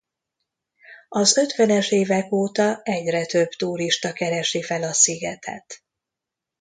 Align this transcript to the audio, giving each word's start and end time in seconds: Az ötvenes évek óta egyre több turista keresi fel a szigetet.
Az 1.09 1.37
ötvenes 1.37 1.91
évek 1.91 2.31
óta 2.31 2.79
egyre 2.83 3.25
több 3.25 3.49
turista 3.49 4.13
keresi 4.13 4.61
fel 4.63 4.83
a 4.83 4.93
szigetet. 4.93 5.83